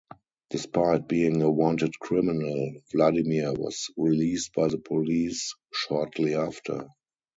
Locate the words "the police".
4.67-5.53